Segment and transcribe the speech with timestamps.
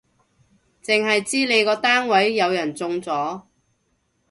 [0.81, 3.43] 剩係知你個單位有人中咗